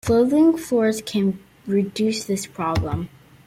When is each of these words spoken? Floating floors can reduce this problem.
Floating 0.03 0.57
floors 0.57 0.99
can 1.03 1.37
reduce 1.67 2.23
this 2.23 2.47
problem. 2.47 3.07